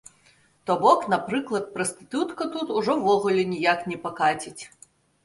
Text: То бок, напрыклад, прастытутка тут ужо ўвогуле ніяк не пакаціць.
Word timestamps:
То 0.67 0.75
бок, 0.83 1.03
напрыклад, 1.13 1.67
прастытутка 1.75 2.47
тут 2.55 2.71
ужо 2.79 2.97
ўвогуле 3.03 3.45
ніяк 3.53 3.85
не 3.93 3.97
пакаціць. 4.07 4.57